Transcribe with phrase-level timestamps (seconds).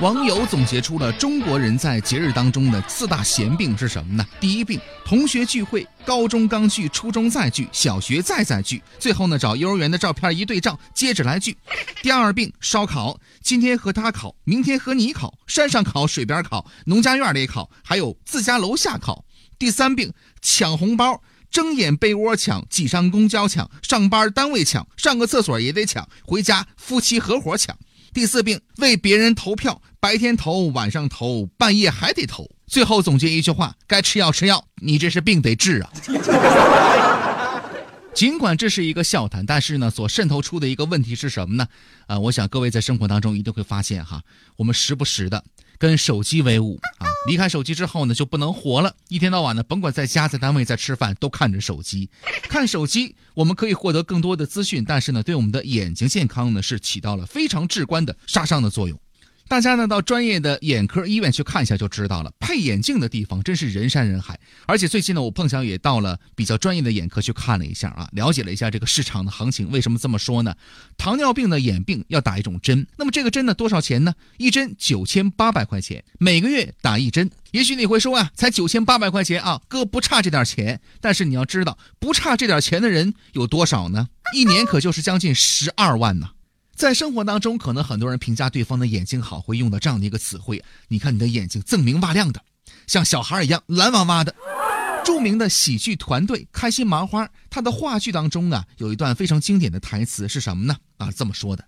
[0.00, 4.24] 网友总结出了中国人在节日当中的四大闲病是什么呢？
[4.38, 11.58] 第一病，同学聚会，高中刚聚，初中再聚，小学再再聚，最后呢找幼儿园的照片一对照，接着来聚。
[12.00, 19.24] 第二病，烧烤，今天和他烤，明天和你烤，山上烤，水边烤，农家院里烤，还有自家楼下烤。
[19.58, 21.20] 第三病，抢红包，
[21.50, 27.76] 睁眼被窝抢，挤上公交抢，上班单位抢，上个厕所也得抢，回家夫妻合伙抢。
[28.18, 32.50] 第四病，为别人投票，白天投，晚上投，半夜还得投。
[32.66, 35.92] 最后总结一句话：该吃药吃药，你这是病得治啊！
[38.12, 41.68] 尽管这是一个笑谈，但是呢，所渗透出的一个问题是什么呢？
[42.08, 44.20] 啊，我想各位在生活当中一定会发现哈，
[44.56, 45.44] 我们时不时的
[45.78, 48.96] 跟手机为伍啊，离开手机之后呢，就不能活了。
[49.08, 52.08] 一天到晚呢，甭管在家、在单位、在吃饭，都看着手机。
[52.42, 58.98] 看手机，我们可以获得更多的资讯，但是呢，对我们的眼睛健康呢，是起到了非常至关的杀伤的作用。
[59.48, 64.38] 大家呢到专业的眼科医院去看一下就知道了，配眼镜的地方真是人山人海。
[64.66, 69.70] 而且最近呢，我碰巧也到了比较专业的眼科去看了一下啊， 了解了一下这个市场的行情。
[69.70, 70.54] 为什么这么说呢？
[70.98, 74.14] 糖尿病的眼病要打一种针，那么这个针呢多少钱呢？
[74.36, 77.30] 一针九千八百块钱，每个月打一针。
[77.52, 80.78] 也许你会说啊，才九千八百块钱啊，哥不差这点钱。
[81.00, 84.08] 但是你要知道，不差这点钱的人有多少呢？
[84.34, 86.32] 一年可就是将近十二万呢。
[86.78, 90.64] 在生活当中，可能很多人评价对方的眼睛好，会用到这样的一个词汇。
[90.86, 92.40] 你看你的眼睛锃明瓦亮的，
[92.86, 94.32] 像小孩一样蓝哇哇的。
[95.04, 100.76] 著名的喜剧团队开心麻花，他的话剧当中啊，有一段非常经典的台词是什么呢？
[100.98, 101.64] 啊，这么说的：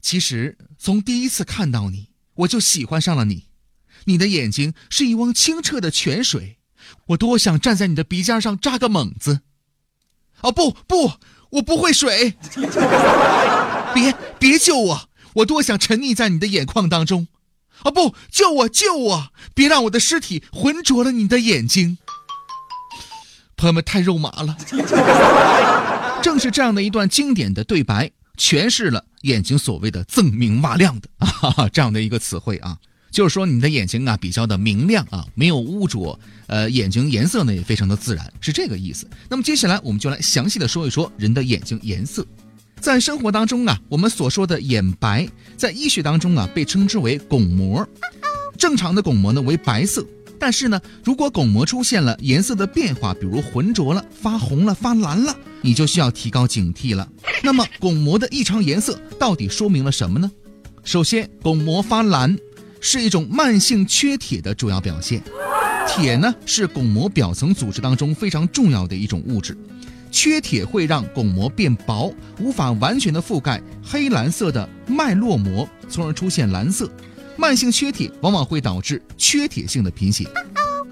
[0.00, 3.46] 其实从第一次看到你，我就喜欢上了你。
[4.04, 6.58] 你的眼睛是一汪清澈的泉水，
[7.08, 9.40] 我多想站在你的鼻尖上扎个猛子。
[10.42, 11.14] 哦不不，
[11.50, 12.36] 我不会水。
[13.94, 15.08] 别别救我！
[15.34, 17.28] 我多想沉溺在你的眼眶当中，
[17.82, 19.32] 啊不，救我救我！
[19.54, 21.98] 别让我的尸体浑浊了你的眼睛。
[23.56, 24.56] 朋友们太肉麻了，
[26.22, 32.76] 正是这样的一段经典的对白，诠释了眼睛所谓的锃明瓦亮的 啊这样的一个词汇啊，
[33.12, 36.18] 就是说你的眼睛啊比较的明亮啊，没有污浊，
[36.48, 39.06] 呃，眼睛颜色呢也非常的自然，是这个意思。
[39.28, 42.26] 那么接下来我们就来详细的说一说人的眼睛颜色。
[42.80, 47.86] 在生活当中啊，我们所说的眼白，在医学当中啊被称之为巩膜。
[48.56, 50.04] 正常的巩膜呢为白色，
[50.38, 57.06] 但是呢，如果巩膜出现了颜色的变化，比如浑浊了、发红了、发蓝了，你就需要提高警惕了。
[57.42, 60.30] 那么，巩膜的异常颜色到底说明了什么呢？
[60.82, 62.34] 首先，巩膜发蓝
[62.80, 65.22] 是一种慢性缺铁的主要表现。
[65.86, 69.56] 铁呢是巩膜表层组织当中非常重要的一种物质。
[70.10, 76.90] 缺铁会让巩膜变薄，无法完全的覆盖黑蓝色的脉络膜，从而出现蓝色。
[77.36, 80.28] 慢性缺铁往往会导致缺铁性的贫血。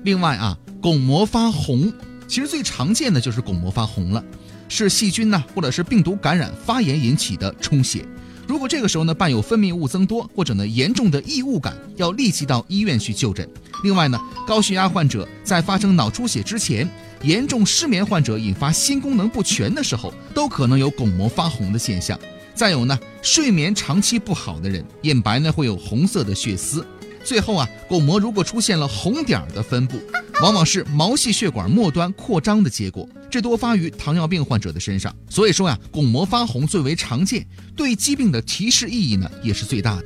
[0.05, 1.93] 另外啊，巩膜发红，
[2.27, 4.25] 其实最常见的就是巩膜发红了，
[4.69, 8.07] 是细菌呢或者是病毒感染发炎引起的充血。
[8.49, 13.47] 如果这个时候呢伴有分泌物增多或者呢严重的异物感，要立即到医院去就诊。
[13.85, 16.89] 另外呢，高血压患者在发生脑出血之前。
[17.23, 22.17] 严重失眠患者引发心功能不全的时候，都可能有巩膜发红的现象。
[22.55, 26.87] 再有呢，睡眠长期不好的人，眼白呢会有红色的血丝。
[27.25, 29.99] 最后啊，巩膜如果出现了红点儿的分布，
[30.41, 35.15] 往往是毛细血管末端扩张的结果，这多发于糖尿病患者的身上。
[35.29, 37.47] 所以说呀，巩膜发红最为常见，
[37.77, 40.05] 对疾病的提示意义呢也是最大的。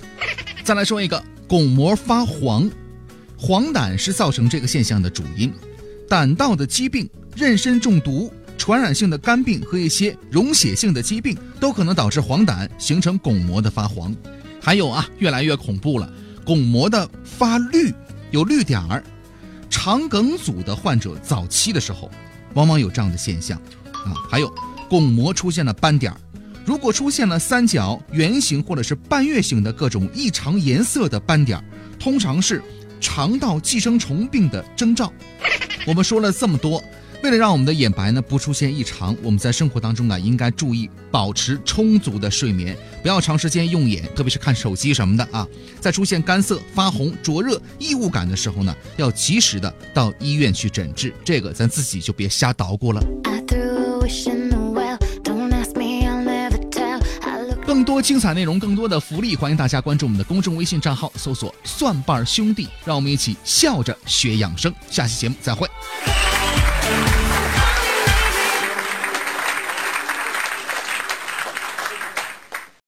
[0.65, 2.71] 再来说一个，巩膜发黄，
[3.37, 5.53] 黄疸是造成这个现象的主因。
[6.09, 14.15] 胆道的疾病、妊娠中毒、传染性的肝病和一些溶血性的疾病都可能导致黄疸形成巩膜的发黄。
[14.61, 16.13] 还有啊，越来越恐怖了，
[16.45, 17.93] 巩膜的发绿，
[18.31, 19.03] 有绿点儿。
[19.71, 22.11] 肠梗阻的患者早期的时候，
[22.55, 23.59] 往往有这样的现象
[23.93, 24.15] 啊。
[24.31, 24.53] 还有
[24.89, 26.21] 巩膜出现了斑点儿，
[26.65, 31.65] 如果出现了三角、圆形或者是半月形的各种异常颜色的斑点儿，
[31.99, 32.63] 通常是
[33.01, 35.13] 肠道寄生虫病的征兆。
[35.87, 36.83] 我们说了这么多，
[37.23, 45.47] 为了让我们的眼白呢不出现异常，我们在生活当中啊应该注意保持充足的睡眠，不要长时间用眼，特别是看手机什么的啊。
[45.81, 51.15] 在出现干涩、发红、灼热、异物感的时候呢，要及时的到医院去诊治。
[51.25, 53.01] 这个咱自己就别瞎捣鼓了。
[57.65, 64.75] 更多精彩内容，更多的福利，欢迎大家关注我们的公众微信账号，搜索“蒜瓣兄弟”，让我们一起笑着学养生。
[64.91, 65.71] 下期节目再会。